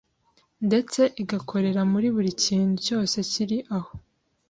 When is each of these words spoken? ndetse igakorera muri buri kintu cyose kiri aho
ndetse 0.67 1.01
igakorera 1.21 1.81
muri 1.91 2.07
buri 2.15 2.31
kintu 2.43 2.75
cyose 2.85 3.17
kiri 3.31 3.57
aho 3.77 3.91